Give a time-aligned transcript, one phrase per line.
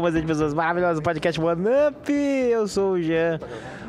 [0.00, 2.10] mais de pessoas maravilhosas do podcast One Up.
[2.12, 3.38] Eu sou o Jean,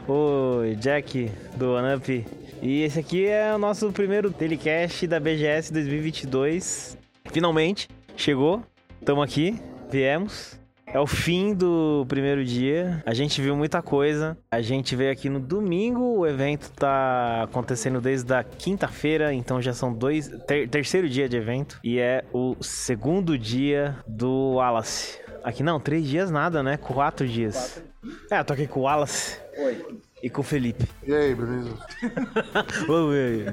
[0.07, 2.25] o Jack do One Up.
[2.61, 6.97] E esse aqui é o nosso primeiro telecast da BGS 2022.
[7.31, 8.61] Finalmente, chegou.
[8.99, 9.59] Estamos aqui,
[9.91, 10.61] viemos.
[10.85, 13.01] É o fim do primeiro dia.
[13.05, 14.37] A gente viu muita coisa.
[14.51, 16.19] A gente veio aqui no domingo.
[16.19, 21.35] O evento tá acontecendo desde a quinta-feira, então já são dois ter- terceiro dia de
[21.35, 25.19] evento e é o segundo dia do Wallace.
[25.43, 26.77] Aqui não, três dias nada, né?
[26.77, 27.83] Quatro dias.
[28.31, 29.37] É, eu tô aqui com o Wallace.
[29.57, 29.99] Oi.
[30.21, 30.87] E com o Felipe.
[31.05, 31.69] E aí, beleza?
[32.87, 33.45] Oi.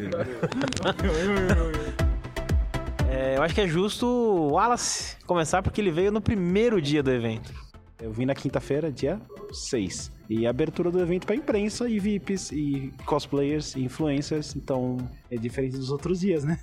[3.10, 7.02] É, eu acho que é justo o Wallace começar porque ele veio no primeiro dia
[7.02, 7.52] do evento.
[8.00, 9.20] Eu vim na quinta-feira, dia
[9.52, 10.12] 6.
[10.28, 14.54] E a abertura do evento pra imprensa e VIPs e cosplayers e influencers.
[14.54, 14.96] Então
[15.28, 16.60] é diferente dos outros dias, né?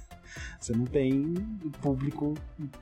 [0.60, 1.34] Você não tem
[1.82, 2.34] público,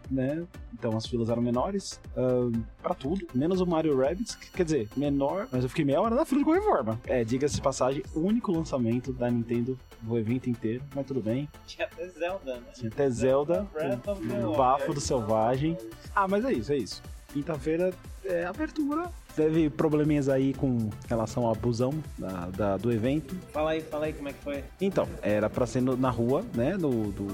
[0.10, 0.44] né?
[0.74, 4.90] Então as filas eram menores ahn, pra tudo, menos o Mario Rabbids, que, quer dizer,
[4.96, 7.00] menor, mas eu fiquei meia hora na fila de qualquer forma.
[7.06, 11.50] É, diga-se de passagem, único lançamento da Nintendo no evento inteiro, mas tudo bem.
[11.66, 12.64] Tinha até Zelda, né?
[12.74, 14.58] Tinha até Zelda, o Wild.
[14.58, 15.78] bafo do selvagem.
[16.14, 17.02] Ah, mas é isso, é isso.
[17.30, 19.10] Quinta-feira é abertura.
[19.36, 23.36] Teve probleminhas aí com relação ao abusão da, da- do evento.
[23.52, 24.64] Fala aí, fala aí como é que foi.
[24.80, 26.78] Então, era pra ser no- na rua, né?
[26.78, 27.28] No, do,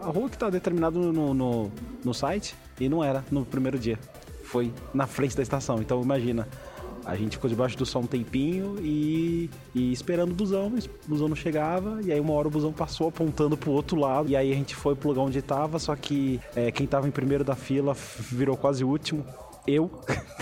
[0.00, 1.70] a rua que tá determinado no, no,
[2.04, 2.54] no site.
[2.80, 3.98] E não era no primeiro dia.
[4.44, 5.80] Foi na frente da estação.
[5.80, 6.46] Então imagina.
[7.04, 10.66] A gente ficou debaixo do sol um tempinho e, e esperando o busão.
[10.68, 12.00] O busão não chegava.
[12.02, 14.28] E aí uma hora o busão passou apontando pro outro lado.
[14.28, 15.78] E aí a gente foi pro lugar onde tava.
[15.78, 17.94] Só que é, quem tava em primeiro da fila
[18.30, 19.24] virou quase o último.
[19.68, 19.90] Eu.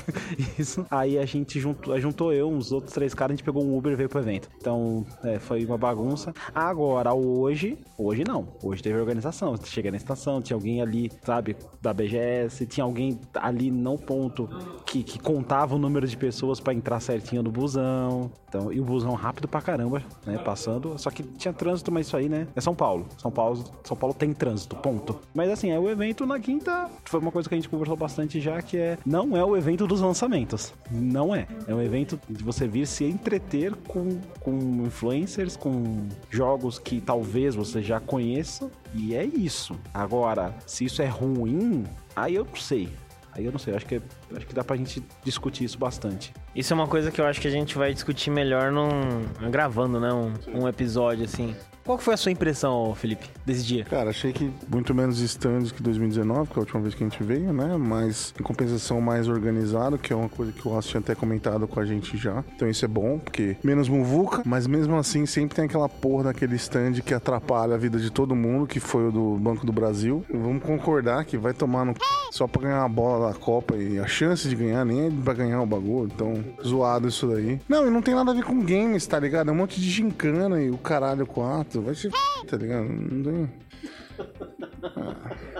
[0.57, 0.87] Isso.
[0.89, 3.93] Aí a gente juntou, juntou eu, uns outros três caras, a gente pegou um Uber
[3.93, 4.49] e veio pro evento.
[4.57, 6.33] Então, é, foi uma bagunça.
[6.55, 8.47] Agora, hoje, hoje não.
[8.63, 9.57] Hoje teve organização.
[9.65, 14.49] Cheguei na estação, tinha alguém ali, sabe, da BGS, tinha alguém ali no ponto
[14.87, 18.31] que, que contava o número de pessoas pra entrar certinho no busão.
[18.49, 20.97] Então, e o busão rápido pra caramba, né, passando.
[20.99, 23.07] Só que tinha trânsito, mas isso aí, né, é São Paulo.
[23.19, 25.19] São Paulo, São Paulo tem trânsito, ponto.
[25.35, 28.41] Mas assim, é o evento na quinta, foi uma coisa que a gente conversou bastante
[28.41, 30.75] já, que é, não é o evento dos lançamentos.
[30.91, 31.47] Não é.
[31.67, 37.55] É um evento de você vir se entreter com, com influencers, com jogos que talvez
[37.55, 39.75] você já conheça, e é isso.
[39.95, 41.85] Agora, se isso é ruim,
[42.15, 42.91] aí eu não sei.
[43.33, 44.01] Aí eu não sei, eu acho que,
[44.35, 46.33] acho que dá pra gente discutir isso bastante.
[46.55, 48.91] Isso é uma coisa que eu acho que a gente vai discutir melhor num.
[49.51, 50.13] gravando, né?
[50.13, 51.55] Um, um episódio assim.
[51.87, 53.85] Qual foi a sua impressão, Felipe, desse dia?
[53.85, 57.09] Cara, achei que muito menos stands que 2019, que é a última vez que a
[57.09, 57.77] gente veio, né?
[57.77, 61.69] Mas em compensação mais organizado, que é uma coisa que o Ross tinha até comentado
[61.69, 62.45] com a gente já.
[62.57, 66.57] Então isso é bom, porque menos muvuca, mas mesmo assim sempre tem aquela porra daquele
[66.57, 70.25] stand que atrapalha a vida de todo mundo, que foi o do Banco do Brasil.
[70.29, 72.01] Vamos concordar que vai tomar no c...
[72.33, 75.35] só pra ganhar a bola da Copa e a chance de ganhar nem é pra
[75.35, 76.11] ganhar o bagulho.
[76.13, 77.61] Então, zoado isso daí.
[77.69, 79.51] Não, e não tem nada a ver com games, tá ligado?
[79.51, 81.76] É um monte de gincana e o caralho 4.
[81.83, 82.47] Vai se f...
[82.47, 82.89] tá ligado?
[82.89, 83.51] Não tem.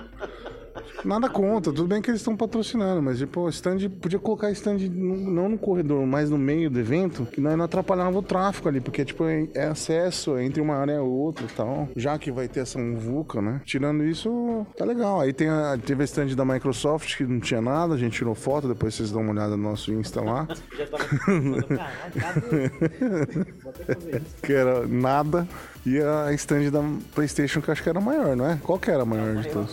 [1.05, 5.17] Nada contra, tudo bem que eles estão patrocinando, mas tipo, stand podia colocar stand no-
[5.17, 8.81] não no corredor, mas no meio do evento, que não, não atrapalhava o tráfego ali,
[8.81, 11.89] porque tipo, é, é acesso entre uma área e outra e tal.
[11.95, 13.61] Já que vai ter essa muvuca, né?
[13.65, 15.21] Tirando isso, tá legal.
[15.21, 18.35] Aí tem a, teve a stand da Microsoft que não tinha nada, a gente tirou
[18.35, 20.49] foto, depois vocês dão uma olhada no nosso Insta lá.
[20.77, 21.05] Já tava.
[24.43, 25.47] que era nada.
[25.85, 26.83] E a stand da
[27.15, 28.59] PlayStation, que eu acho que era maior, não é?
[28.63, 29.71] Qual que era a maior de todos?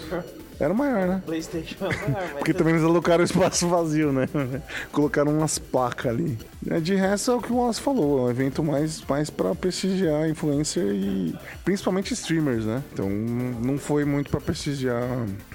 [0.64, 1.22] Era maior, né?
[1.26, 2.34] PlayStation é maior, mas.
[2.38, 4.28] Porque também eles alocaram espaço vazio, né?
[4.92, 6.38] Colocaram umas placas ali.
[6.70, 9.54] É, De resto é o que o Wallace falou, é um evento mais, mais pra
[9.54, 11.36] prestigiar influencer e
[11.66, 12.82] principalmente streamers, né?
[12.94, 15.04] Então não foi muito pra prestigiar,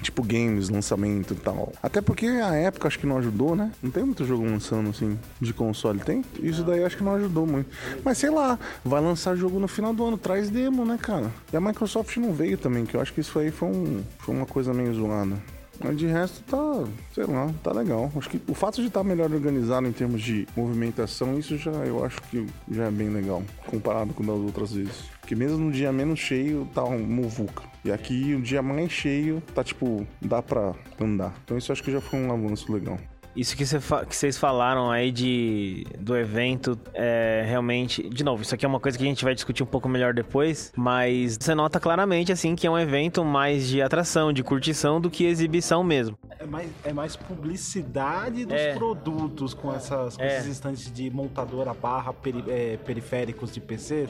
[0.01, 1.73] tipo, games, lançamento e tal.
[1.81, 3.71] Até porque a época acho que não ajudou, né?
[3.81, 6.23] Não tem muito jogo lançando assim de console, tem?
[6.39, 7.69] Isso daí acho que não ajudou muito.
[8.03, 11.31] Mas sei lá, vai lançar jogo no final do ano, traz demo, né, cara?
[11.51, 14.35] E a Microsoft não veio também, que eu acho que isso aí foi, um, foi
[14.35, 15.35] uma coisa meio zoada.
[15.81, 18.11] Mas de resto tá, sei lá, tá legal.
[18.15, 22.03] Acho que o fato de estar melhor organizado em termos de movimentação, isso já eu
[22.03, 25.05] acho que já é bem legal, comparado com das outras vezes.
[25.21, 27.63] Porque mesmo no dia menos cheio, tá um muvuca.
[27.85, 31.33] E aqui, o dia mais cheio, tá tipo, dá pra andar.
[31.45, 32.99] Então isso acho que já foi um avanço legal.
[33.39, 33.77] Isso que, cê
[34.07, 38.07] que vocês falaram aí de, do evento é realmente.
[38.09, 40.13] De novo, isso aqui é uma coisa que a gente vai discutir um pouco melhor
[40.13, 40.73] depois.
[40.75, 45.09] Mas você nota claramente, assim, que é um evento mais de atração, de curtição do
[45.09, 46.17] que exibição mesmo.
[46.37, 48.73] É mais, é mais publicidade dos É.
[48.75, 50.37] produtos com, essas, com É.
[50.37, 54.07] esses instantes de montadora barra peri- é, periféricos de PC,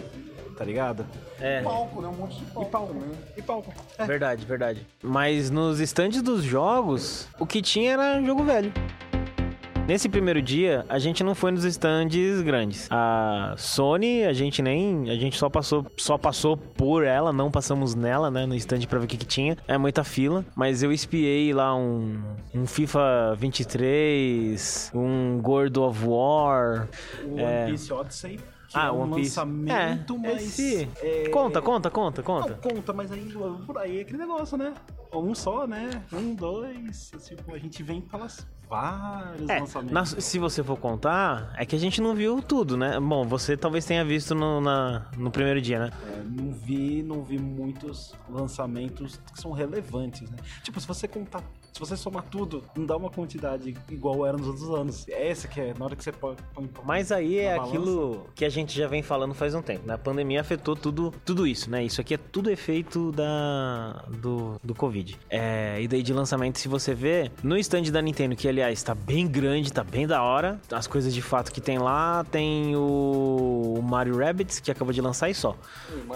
[0.57, 1.05] tá ligado?
[1.39, 1.61] É.
[1.61, 2.07] Palco, né?
[2.07, 2.67] Um monte de palco.
[2.67, 2.95] E palco.
[3.37, 3.73] E palco.
[3.97, 4.05] É.
[4.05, 4.87] Verdade, verdade.
[5.03, 8.71] Mas nos estandes dos jogos, o que tinha era jogo velho.
[9.89, 12.87] Nesse primeiro dia, a gente não foi nos stands grandes.
[12.91, 15.09] A Sony, a gente nem.
[15.09, 18.45] A gente só passou, só passou por ela, não passamos nela, né?
[18.45, 19.57] No stand pra ver o que, que tinha.
[19.67, 20.45] É muita fila.
[20.55, 22.21] Mas eu espiei lá um,
[22.53, 26.87] um FIFA 23, um Gordo of War.
[27.35, 28.37] É, One Piece Odyssey.
[28.67, 29.39] Que Ah, é um One Piece.
[29.39, 30.43] lançamento, É, mas.
[30.59, 32.49] esse- é- Conta, conta, conta, conta.
[32.49, 33.33] Não, conta, mas aí
[33.65, 34.71] por aí é aquele negócio, né?
[35.11, 35.89] Um só, né?
[36.13, 37.11] Um, dois.
[37.27, 40.23] Tipo, a gente vem pelas vários É, lançamentos.
[40.23, 42.99] se você for contar, é que a gente não viu tudo, né?
[42.99, 45.91] Bom, você talvez tenha visto no, na- no primeiro dia, né?
[46.07, 50.37] É, não vi, não vi muitos lançamentos que são relevantes, né?
[50.63, 51.41] Tipo, se você contar,
[51.73, 55.07] se você somar tudo, não dá uma quantidade igual era nos outros anos.
[55.07, 56.35] É essa que é, na hora que você põe.
[56.53, 59.87] põe- Mas aí é na aquilo que a gente já vem falando faz um tempo,
[59.87, 59.93] né?
[59.93, 61.83] A pandemia afetou tudo, tudo isso, né?
[61.83, 65.17] Isso aqui é tudo efeito da, do, do Covid.
[65.29, 68.93] É, e daí de lançamento, se você vê, no stand da Nintendo, que aliás tá
[68.95, 73.79] bem grande, tá bem da hora, as coisas de fato que tem lá, tem o
[73.83, 75.55] Mario Rabbids, que acabou de lançar e só.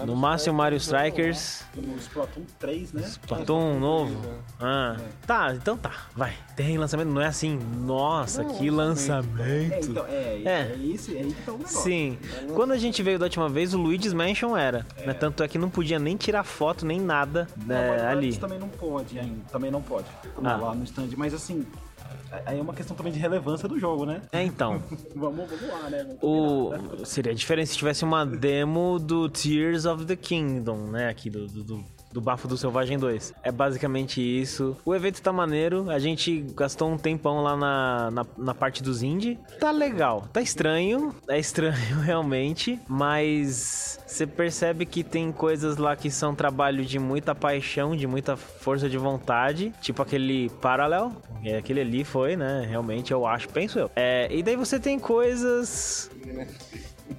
[0.06, 3.02] No máximo Mario Strikers, No Splatoon 3, né?
[3.02, 4.16] Splatoon novo.
[4.60, 4.96] Ah,
[5.26, 6.32] tá, então tá, vai.
[6.56, 9.90] Tem lançamento, não é assim, nossa, que É, lançamento.
[9.90, 10.50] então, é, É.
[10.72, 10.78] é.
[10.86, 11.80] esse, é aí que tá o negócio.
[11.82, 12.18] Sim.
[12.54, 14.86] Quando a gente veio da última vez, o Luigi's Mansion era.
[15.04, 15.12] Né?
[15.14, 18.36] Tanto é que não podia nem tirar foto, nem nada Não, né, mas ali.
[18.36, 20.06] também não pode ainda, também não pode.
[20.42, 20.56] Ah.
[20.56, 21.66] Lá no stand, mas assim,
[22.46, 24.20] aí é uma questão também de relevância do jogo, né?
[24.32, 24.82] É, então.
[25.14, 26.04] Vamos, vamos lá, né?
[26.04, 27.04] Vamos O...
[27.04, 31.08] Seria diferente se tivesse uma demo do Tears of the Kingdom, né?
[31.08, 33.34] Aqui do, do, do- do Bafo do Selvagem 2.
[33.42, 34.76] É basicamente isso.
[34.84, 35.90] O evento tá maneiro.
[35.90, 39.36] A gente gastou um tempão lá na, na, na parte dos indie.
[39.58, 40.28] Tá legal.
[40.32, 41.12] Tá estranho.
[41.28, 42.78] É estranho realmente.
[42.86, 48.36] Mas você percebe que tem coisas lá que são trabalho de muita paixão, de muita
[48.36, 49.74] força de vontade.
[49.80, 51.10] Tipo aquele Parallel.
[51.44, 52.64] É, aquele ali foi, né?
[52.68, 53.90] Realmente, eu acho, penso eu.
[53.96, 56.08] É, e daí você tem coisas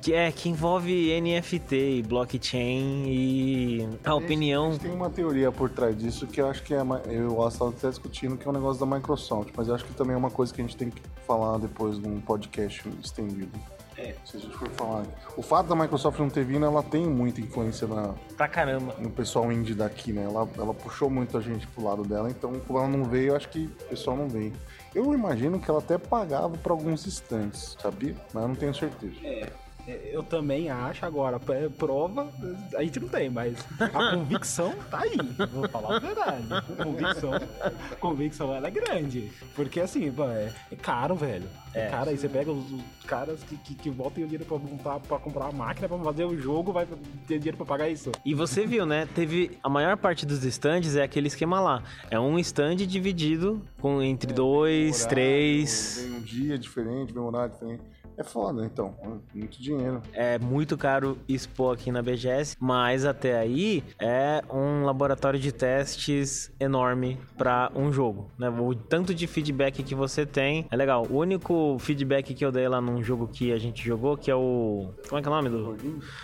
[0.01, 4.77] que é que envolve NFT e blockchain e a opinião.
[4.77, 6.81] Tem uma teoria por trás disso que eu acho que é.
[7.05, 10.13] Eu estava até discutindo que é um negócio da Microsoft, mas eu acho que também
[10.13, 13.51] é uma coisa que a gente tem que falar depois num podcast estendido.
[13.97, 14.13] É.
[14.25, 15.05] Se a gente for falar.
[15.37, 18.93] O fato da Microsoft não ter vindo, ela tem muita influência na, Pra caramba.
[18.99, 20.23] no pessoal indie daqui, né?
[20.25, 23.35] Ela, ela puxou muito a gente pro lado dela, então quando ela não veio, eu
[23.37, 24.51] acho que o pessoal não veio.
[24.93, 28.15] Eu imagino que ela até pagava pra alguns instantes, sabia?
[28.33, 29.15] Mas eu não tenho certeza.
[29.23, 29.49] É,
[29.87, 32.27] eu também acho agora, é, prova
[32.75, 35.17] a gente não tem, mas a convicção tá aí.
[35.51, 36.45] Vou falar a verdade.
[36.53, 39.31] A convicção, a convicção ela é grande.
[39.55, 41.47] Porque assim, é, é caro, velho.
[41.73, 41.89] É, É.
[41.89, 42.09] caro.
[42.09, 45.19] Aí você pega os, os caras que, que, que botam o dinheiro pra, montar, pra
[45.19, 46.87] comprar a máquina, pra fazer o jogo, vai
[47.27, 48.11] ter dinheiro pra pagar isso.
[48.23, 49.07] E você viu, né?
[49.13, 51.83] Teve a maior parte dos stands é aquele esquema lá.
[52.09, 55.99] É um stand dividido com entre dois, Horário, três.
[56.07, 57.83] Vem um dia diferente, vem um horário diferente.
[58.17, 58.95] É foda, então.
[59.33, 60.01] Muito dinheiro.
[60.13, 66.51] É muito caro expor aqui na BGS, mas até aí é um laboratório de testes
[66.59, 68.49] enorme para um jogo, né?
[68.49, 71.05] O tanto de feedback que você tem é legal.
[71.09, 74.35] O único feedback que eu dei lá num jogo que a gente jogou, que é
[74.35, 75.77] o como é que é o nome do?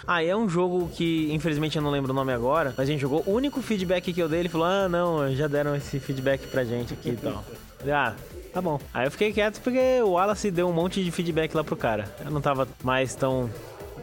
[0.07, 3.01] Ah, é um jogo que infelizmente eu não lembro o nome agora, mas a gente
[3.01, 3.23] jogou.
[3.25, 6.63] O único feedback que eu dei, ele falou: "Ah, não, já deram esse feedback pra
[6.63, 7.43] gente aqui e tal".
[7.89, 8.13] Ah,
[8.53, 8.79] Tá bom.
[8.93, 12.13] Aí eu fiquei quieto porque o Wallace deu um monte de feedback lá pro cara.
[12.23, 13.49] Eu não tava mais tão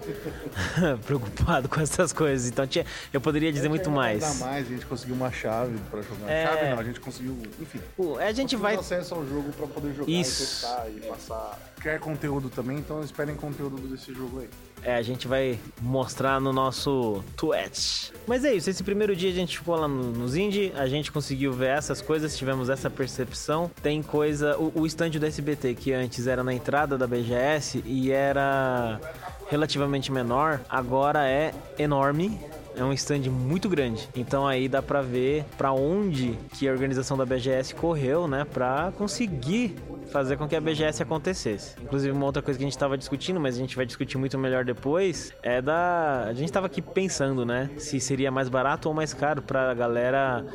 [1.04, 2.48] preocupado com essas coisas.
[2.48, 4.22] Então tinha, eu poderia dizer muito mais.
[4.22, 6.30] Ainda mais, a gente conseguiu uma chave pra jogar.
[6.30, 6.46] É.
[6.46, 7.80] Chave não, a gente conseguiu, enfim.
[7.96, 8.74] O- A gente vai.
[8.76, 10.42] acesso ao jogo pra poder jogar Isso.
[10.42, 11.58] e testar e passar.
[11.82, 14.48] Quer conteúdo também, então esperem conteúdo desse jogo aí.
[14.82, 18.10] É, a gente vai mostrar no nosso Twitch.
[18.26, 21.10] Mas é isso, esse primeiro dia a gente ficou lá no- nos indie, a gente
[21.10, 23.70] conseguiu ver essas coisas, tivemos essa percepção.
[23.82, 24.56] Tem coisa.
[24.56, 29.00] O, o stand do SBT, que antes era na entrada da BGS e era
[29.48, 32.38] relativamente menor, agora é enorme.
[32.78, 34.08] É um stand muito grande.
[34.14, 38.92] Então aí dá pra ver pra onde que a organização da BGS correu, né, Pra
[38.96, 39.74] conseguir
[40.12, 41.74] fazer com que a BGS acontecesse.
[41.82, 44.38] Inclusive uma outra coisa que a gente estava discutindo, mas a gente vai discutir muito
[44.38, 48.94] melhor depois, é da a gente estava aqui pensando, né, se seria mais barato ou
[48.94, 50.46] mais caro pra galera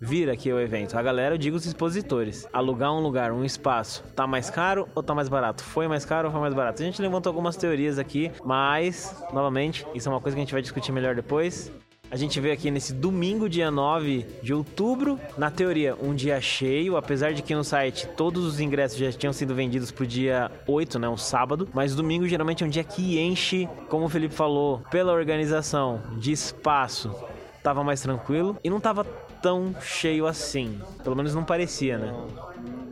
[0.00, 0.96] vir aqui ao evento.
[0.96, 2.48] A galera, eu digo os expositores.
[2.52, 5.62] Alugar um lugar, um espaço, tá mais caro ou tá mais barato?
[5.62, 6.82] Foi mais caro ou foi mais barato?
[6.82, 10.52] A gente levantou algumas teorias aqui, mas, novamente, isso é uma coisa que a gente
[10.52, 11.70] vai discutir melhor depois.
[12.10, 15.16] A gente veio aqui nesse domingo, dia 9 de outubro.
[15.38, 19.32] Na teoria, um dia cheio, apesar de que no site todos os ingressos já tinham
[19.32, 21.08] sido vendidos pro dia 8, né?
[21.08, 21.68] Um sábado.
[21.72, 26.32] Mas domingo geralmente é um dia que enche, como o Felipe falou, pela organização de
[26.32, 27.14] espaço.
[27.62, 29.06] Tava mais tranquilo e não tava
[29.42, 30.80] tão cheio assim.
[31.02, 32.12] Pelo menos não parecia, né?
[32.12, 32.50] Não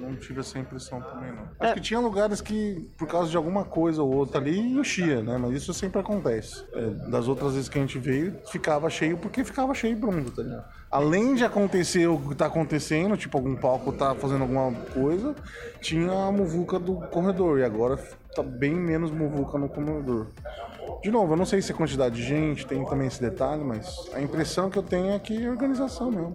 [0.08, 1.48] não tive essa impressão também, não.
[1.60, 5.36] Acho que tinha lugares que, por causa de alguma coisa ou outra ali, enchia, né?
[5.36, 6.64] Mas isso sempre acontece.
[6.72, 10.30] É, das outras vezes que a gente veio, ficava cheio porque ficava cheio e pronto,
[10.30, 10.64] tá ligado?
[10.90, 15.34] Além de acontecer o que tá acontecendo, tipo, algum palco tá fazendo alguma coisa,
[15.80, 17.58] tinha a muvuca do corredor.
[17.58, 17.98] E agora
[18.34, 20.28] tá bem menos muvuca no corredor.
[21.02, 24.10] De novo, eu não sei se é quantidade de gente, tem também esse detalhe, mas
[24.12, 26.34] a impressão que eu tenho é que é organização mesmo.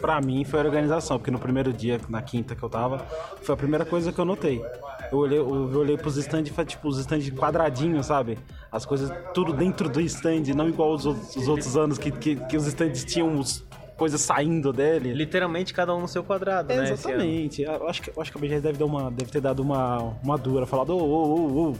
[0.00, 2.98] Pra mim foi a organização, porque no primeiro dia, na quinta que eu tava,
[3.42, 4.64] foi a primeira coisa que eu notei.
[5.12, 5.46] Eu olhei, eu
[5.78, 8.38] olhei pros stands, foi tipo os stands quadradinhos, sabe?
[8.72, 12.36] As coisas tudo dentro do stand, não igual os, outros- os outros anos que, que,
[12.36, 13.62] que os stands tinham os
[13.96, 15.12] coisas saindo dele.
[15.12, 16.84] Literalmente cada um no seu quadrado, né?
[16.94, 17.20] esse ano.
[17.22, 17.62] Exatamente.
[17.62, 20.16] Eu acho que, eu acho que a BGS deve, dar uma, deve ter dado uma,
[20.22, 21.76] uma dura, falado, ô, ô, ô, ô.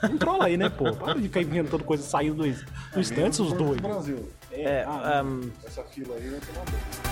[0.00, 0.92] Controla aí, né, pô?
[0.92, 2.52] Para de ficar inventando coisa saindo do,
[2.92, 3.80] do stand, os dois.
[3.80, 4.28] Brasil.
[4.52, 7.07] É, Ah, ahn, Essa fila aí vai tomar banho.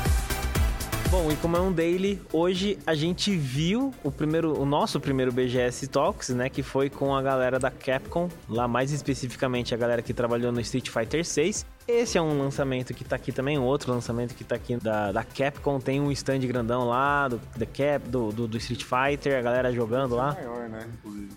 [1.09, 5.31] Bom, e como é um daily, hoje a gente viu o primeiro, o nosso primeiro
[5.33, 10.03] BGS Talks, né, que foi com a galera da Capcom, lá mais especificamente a galera
[10.03, 11.65] que trabalhou no Street Fighter 6.
[11.87, 15.23] Esse é um lançamento que tá aqui também, outro lançamento que tá aqui da, da
[15.23, 19.43] Capcom, tem um stand grandão lá do, da Cap, do, do, do Street Fighter, a
[19.43, 20.35] galera jogando lá.
[20.35, 20.89] Maior, né?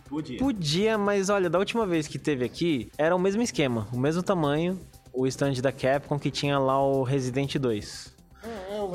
[0.10, 0.40] Podia.
[0.40, 4.24] Podia, mas olha, da última vez que teve aqui, era o mesmo esquema, o mesmo
[4.24, 4.80] tamanho,
[5.14, 8.19] o stand da Capcom que tinha lá o Resident 2.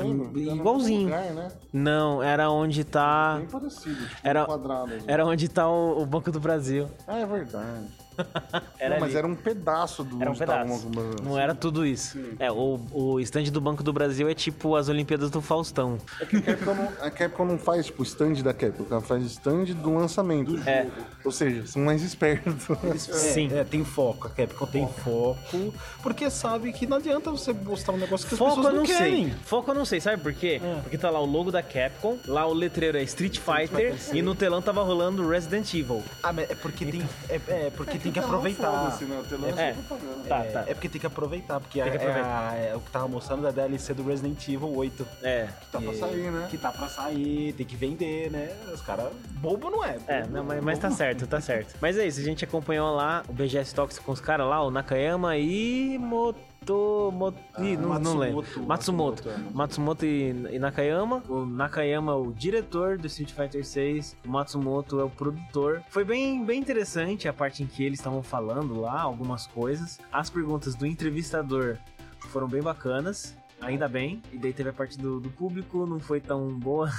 [0.01, 0.39] Eu lembro.
[0.39, 1.03] Igualzinho.
[1.03, 1.51] Lugar, né?
[1.71, 3.35] Não, era onde tá...
[3.37, 4.91] Bem parecido, tipo Era- um quadrado.
[5.07, 6.87] Era onde tá o, o Banco do Brasil.
[7.07, 7.87] Ah, é verdade.
[8.79, 10.89] Era não, mas era um pedaço do Era um pedaço.
[11.23, 12.19] Não era tudo isso.
[12.39, 15.97] É, o, o stand do Banco do Brasil é tipo as Olimpíadas do Faustão.
[16.21, 19.93] A Capcom, não, a Capcom não faz, tipo, stand da Capcom, ela faz stand do
[19.93, 20.57] lançamento.
[20.67, 20.87] É.
[21.23, 22.67] Ou seja, são mais espertos.
[22.99, 23.49] Sim.
[23.53, 24.27] É, tem foco.
[24.27, 28.39] A Capcom tem foco, porque sabe que não adianta você mostrar um negócio que as
[28.39, 29.25] Foco pessoas eu não, não querem.
[29.25, 29.35] sei.
[29.45, 30.61] Foco eu não sei, sabe por quê?
[30.63, 30.79] É.
[30.81, 34.35] Porque tá lá o logo da Capcom, lá o letreiro é Street Fighter e no
[34.35, 36.03] telão tava rolando Resident Evil.
[36.21, 38.71] Ah, mas é porque tem, é, é porque tem que aproveitar.
[38.71, 39.19] Foda-se, né?
[39.19, 39.69] O telão É.
[39.69, 39.75] é.
[40.27, 40.59] Tá, É, tá.
[40.67, 42.55] é porque tem que aproveitar, porque Tem que é- aproveitar.
[42.57, 45.07] É, é o que tava mostrando da DLC do Resident Evil 8.
[45.23, 45.47] É.
[45.71, 46.47] Tá pra sair, né?
[46.49, 48.51] Que tá pra sair, tem que vender, né?
[48.73, 49.11] Os caras.
[49.31, 49.97] Bobo não é.
[50.07, 50.95] É, bobo não, mas, mas tá não.
[50.97, 51.75] certo, tá certo.
[51.81, 54.71] Mas é isso, a gente acompanhou lá o BGS Talks com os caras lá, o
[54.71, 56.39] Nakayama e Moto...
[56.73, 58.37] Moto Ih, não, não lembro.
[58.37, 59.23] Matsumoto, Matsumoto.
[59.29, 61.23] Matsumoto, Matsumoto e, e Nakayama.
[61.27, 65.83] O Nakayama é o diretor do Street Fighter 6, o Matsumoto é o produtor.
[65.89, 69.99] Foi bem, bem interessante a parte em que eles estavam falando lá, algumas coisas.
[70.11, 71.77] As perguntas do entrevistador
[72.29, 73.35] foram bem bacanas.
[73.61, 76.89] Ainda bem, e daí teve a parte do, do público, não foi tão boa,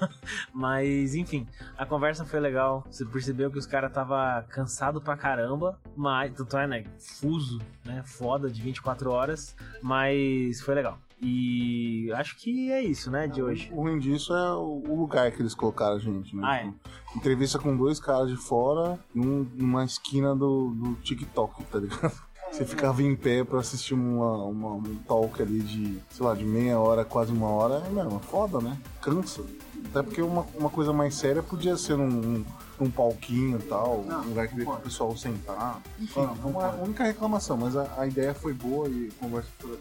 [0.52, 1.46] mas enfim,
[1.76, 2.84] a conversa foi legal.
[2.90, 6.84] Você percebeu que os caras tava cansado pra caramba, mas tanto é, né?
[6.98, 8.02] Fuso, né?
[8.04, 10.98] Foda de 24 horas, mas foi legal.
[11.20, 13.70] E acho que é isso, né, de hoje.
[13.72, 16.42] O ruim disso é o lugar que eles colocaram a gente, né?
[16.44, 16.64] Ah, é.
[16.64, 16.78] Tipo,
[17.16, 22.12] Entrevista com dois caras de fora num- numa esquina do, do TikTok, tá ligado?
[22.52, 26.44] Você ficava em pé pra assistir uma, uma- um talk ali de, sei lá, de
[26.44, 27.82] meia hora, quase uma hora.
[27.86, 28.76] É, mesmo, é foda, né?
[29.02, 29.42] Cansa.
[29.90, 32.44] Até porque uma, uma coisa mais séria podia ser num, num,
[32.80, 35.80] num palquinho e tal, um lugar que pro pessoal sentar.
[36.00, 39.70] Enfim, é uma única reclamação, mas a, a ideia foi boa e a conversa foi
[39.70, 39.78] foi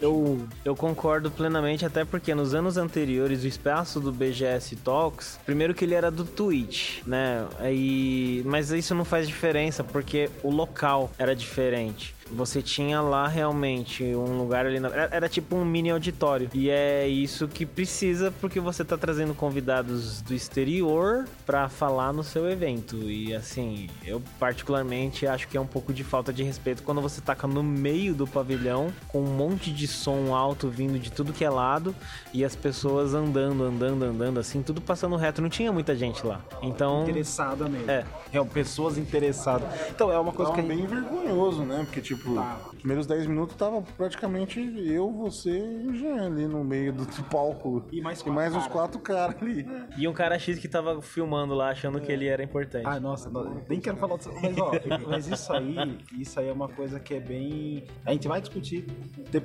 [0.00, 5.74] Eu, eu concordo plenamente, até porque nos anos anteriores o espaço do BGS Talks, primeiro
[5.74, 7.46] que ele era do Twitch, né?
[7.58, 12.14] Aí, mas isso não faz diferença, porque o local era diferente.
[12.34, 14.80] Você tinha lá realmente um lugar ali.
[14.80, 14.88] Na...
[14.88, 16.48] Era, tipo um mini auditório.
[16.54, 22.24] E é isso que precisa, porque você tá trazendo convidados do exterior pra falar no
[22.24, 22.96] seu evento.
[23.10, 27.20] E assim, eu particularmente acho que é um pouco de falta de respeito quando você
[27.20, 31.44] taca no meio do pavilhão com um monte de som alto vindo de tudo que
[31.44, 31.94] é lado
[32.32, 35.40] e as pessoas andando, andando, andando, assim, tudo passando reto.
[35.42, 36.40] Não tinha muita gente lá.
[36.62, 37.02] Então.
[37.02, 37.90] Interessada mesmo.
[37.90, 38.04] É.
[38.32, 39.68] É, pessoas interessadas.
[39.90, 41.82] Então, é uma coisa Tava que a gente- bem vergonhoso, né?
[41.84, 42.58] Porque, tipo, Tá.
[42.72, 47.04] os primeiros 10 minutos tava praticamente eu, você e o Jean ali no meio do
[47.24, 47.84] palco.
[47.92, 48.72] E mais e quatro mais uns caras.
[48.72, 49.66] quatro caras ali.
[49.98, 52.86] E um cara X que tava filmando lá achando que ele era importante.
[52.86, 54.30] Ah, nossa, não, nem quero falar disso.
[54.42, 54.70] Mas, ó,
[55.06, 55.76] mas isso aí,
[56.18, 57.84] isso aí é uma coisa que é bem.
[58.06, 58.86] A gente vai discutir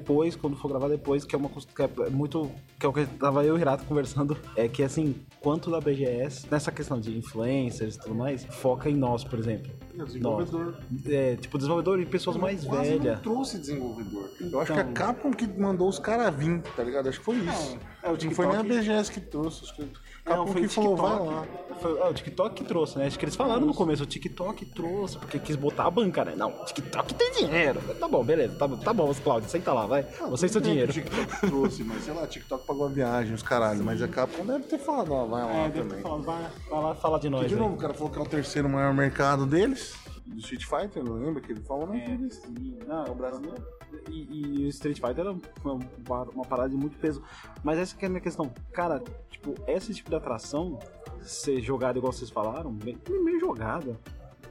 [0.07, 2.49] depois, quando for gravar depois, que é uma coisa que é muito.
[2.79, 4.37] Que é o que tava eu e o Renato conversando.
[4.55, 8.95] É que assim, quanto da BGS, nessa questão de influencers e tudo mais, foca em
[8.95, 9.69] nós, por exemplo.
[9.93, 10.77] O desenvolvedor.
[11.05, 13.15] É, tipo, desenvolvedor e pessoas mais Quase velhas.
[13.15, 14.29] não trouxe desenvolvedor.
[14.39, 14.93] Eu acho que a Então.
[14.93, 17.09] Capcom que mandou os caras vir, tá ligado?
[17.09, 17.77] Acho que foi isso.
[18.01, 18.63] é o não foi nem a.
[18.63, 19.65] BGS que trouxe.
[19.65, 19.91] Acho que a Não,
[20.23, 21.45] Capcom foi que falou, vai lá.
[21.81, 23.07] Foi, é, o TikTok que trouxe, né?
[23.07, 26.33] Acho que eles falaram no começo, o TikTok trouxe, porque quis botar a banca, né?
[26.35, 27.81] Não, o TikTok tem dinheiro.
[27.99, 29.96] Tá bom, beleza, tá, tá bom, Cláudio, senta lá, vai.
[30.29, 30.89] Você e seu dinheiro.
[30.89, 33.83] O TikTok trouxe, mas sei lá, TikTok pagou a viagem, os caralho.
[33.83, 36.01] Mas a Capcom deve ter falado, ó, vai lá É, também.
[36.01, 37.59] falado, vai, vai lá falar de nós De aí.
[37.59, 41.13] novo, o cara falou que é o terceiro maior mercado deles, do Street Fighter, não
[41.13, 42.47] lembra que ele falou na entrevista?
[42.87, 43.63] Não, o brasileiro.
[44.09, 47.23] E, e o Street Fighter era uma, uma parada de muito peso.
[47.63, 48.51] Mas essa que é a minha questão.
[48.73, 50.77] Cara, tipo, esse tipo de atração,
[51.21, 53.97] ser jogada igual vocês falaram, bem, meio jogada.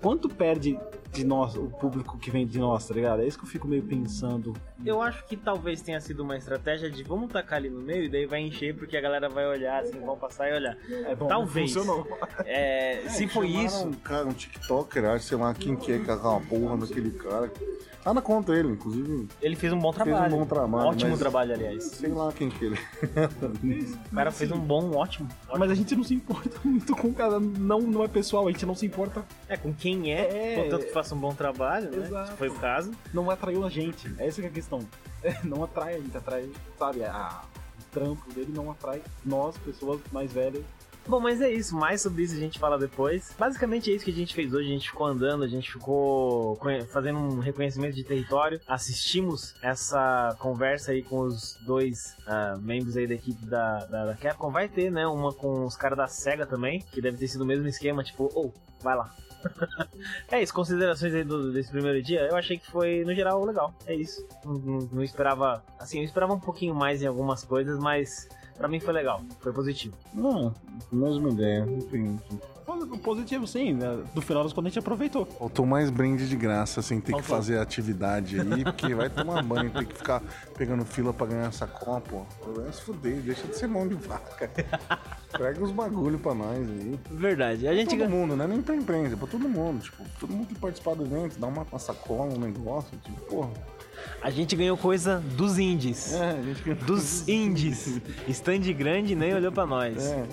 [0.01, 0.79] Quanto perde
[1.13, 3.23] de nós, o público que vem de nós, tá ligado?
[3.23, 4.55] É isso que eu fico meio pensando.
[4.85, 8.09] Eu acho que talvez tenha sido uma estratégia de vamos tacar ali no meio e
[8.09, 10.77] daí vai encher porque a galera vai olhar, assim, vão passar e olhar.
[10.91, 11.73] É bom, Talvez.
[11.73, 12.07] Funcionou.
[12.45, 16.33] É, se foi isso, Um, cara, um TikToker, acho, sei lá, quem que é cagar
[16.33, 17.51] uma porra daquele cara.
[18.05, 19.27] Tá na conta ele, inclusive.
[19.43, 20.37] ele fez um bom Fez um trabalho.
[20.37, 21.83] bom trabalho, Ótimo mas- trabalho, aliás.
[21.85, 22.79] Sei lá quem que ele
[24.13, 25.29] O cara fez um bom, ótimo.
[25.59, 27.41] Mas a gente não se importa muito com o cara.
[27.41, 29.25] Não, não é pessoal, a gente não se importa.
[29.49, 30.63] É, com quem é, É.
[30.63, 32.07] contanto que faça um bom trabalho, né?
[32.07, 32.31] Exato.
[32.31, 32.91] Se foi o caso.
[33.13, 34.11] Não atraiu a gente.
[34.19, 34.81] Essa que é a questão.
[35.45, 37.43] Não atrai a gente, atrai, sabe, a,
[37.79, 40.63] o trampo dele não atrai nós, pessoas mais velhas.
[41.09, 41.77] Bom, mas é isso.
[41.77, 43.33] Mais sobre isso a gente fala depois.
[43.39, 44.69] Basicamente é isso que a gente fez hoje.
[44.69, 46.59] A gente ficou andando, a gente ficou
[46.93, 48.61] fazendo um reconhecimento de território.
[48.67, 54.15] Assistimos essa conversa aí com os dois ah, membros aí da equipe da, da, da
[54.17, 54.51] Capcom.
[54.51, 55.07] Vai ter, né?
[55.07, 58.31] Uma com os caras da SEGA também, que deve ter sido o mesmo esquema, tipo,
[58.35, 59.15] ou, vai lá.
[60.29, 62.23] é isso, considerações aí do- desse primeiro dia.
[62.23, 63.73] Eu achei que foi, no geral, legal.
[63.87, 64.27] É isso.
[64.45, 65.63] Não, não- não esperava.
[65.79, 69.23] Assim, eu esperava um pouquinho mais em algumas coisas, mas pra mim foi legal.
[69.41, 69.97] Foi positivo.
[70.15, 70.55] Não,
[70.91, 71.67] mesma ideia.
[71.69, 72.19] Enfim.
[73.03, 73.73] Positivo, sim.
[73.75, 74.03] né?
[74.15, 75.25] No final das contas, a gente aproveitou.
[75.25, 77.37] Faltou mais brinde de graça sem ter que Faltou.
[77.37, 80.21] fazer atividade aí, porque vai tomar banho, tem que ficar
[80.57, 82.27] pegando fila pra ganhar essa copa.
[82.57, 84.51] Vai se fuder, deixa de ser mão de vaca.
[85.39, 86.99] Pega os bagulho pra nós aí.
[87.11, 87.69] Verdade.
[87.69, 88.11] A gente Todo ganha.
[88.11, 88.47] mundo, né?
[88.47, 89.83] Nem pra imprensa, é pra todo mundo.
[89.83, 93.51] Tipo, todo mundo que participar do evento, dá uma, uma sacola, um negócio, tipo, porra.
[94.21, 96.13] A gente ganhou coisa dos indies.
[96.13, 98.01] É, a gente Dos indies.
[98.29, 99.97] Stand grande nem olhou pra nós.
[100.05, 100.27] É.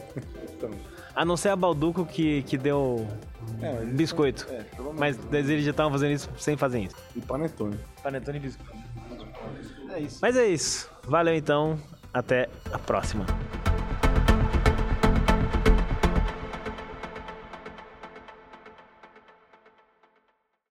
[0.58, 0.70] Então,
[1.16, 3.08] A não ser a Balduco que, que deu
[3.62, 4.48] É, biscoito.
[4.50, 5.00] é, pelo menos.
[5.00, 6.96] Mas mas eles já estavam fazendo isso sem fazer isso.
[7.16, 7.78] E panetone.
[8.02, 8.74] Panetone e biscoito.
[9.92, 10.20] É isso.
[10.22, 10.90] Mas é isso.
[11.08, 11.78] Valeu então.
[12.14, 13.26] Até a próxima.